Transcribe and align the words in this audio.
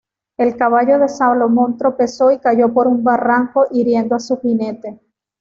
El 0.35 0.57
caballo 0.57 0.97
de 0.97 1.07
Salomón 1.07 1.77
tropezó 1.77 2.31
y 2.31 2.39
cayó 2.39 2.73
por 2.73 2.87
un 2.87 3.03
barranco, 3.03 3.67
hiriendo 3.69 4.15
a 4.15 4.19
su 4.19 4.35
jinete. 4.39 4.99